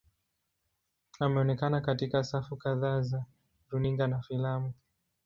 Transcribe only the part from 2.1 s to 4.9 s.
safu kadhaa za runinga na filamu.